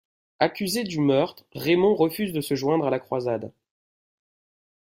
Accusé 0.39 0.83
du 0.83 0.99
meurtre, 0.99 1.45
Raymond 1.53 1.93
refuse 1.93 2.33
de 2.33 2.41
se 2.41 2.55
joindre 2.55 2.87
à 2.87 2.89
la 2.89 2.97
croisade. 2.97 3.53